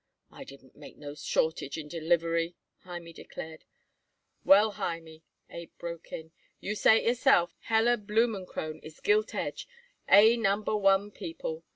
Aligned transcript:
"I 0.31 0.45
didn't 0.45 0.75
make 0.75 0.97
no 0.97 1.13
shortage 1.13 1.77
in 1.77 1.87
delivery," 1.87 2.55
Hymie 2.85 3.13
declared. 3.13 3.65
"Well, 4.43 4.71
Hymie," 4.71 5.21
Abe 5.51 5.77
broke 5.77 6.11
in, 6.11 6.31
"you 6.59 6.73
say 6.73 6.97
it 7.03 7.07
yourself 7.07 7.53
Heller, 7.65 7.97
Blumenkrohn 7.97 8.79
is 8.81 8.99
gilt 8.99 9.35
edge, 9.35 9.67
A 10.09 10.37
Number 10.37 10.75
One 10.75 11.11
people. 11.11 11.63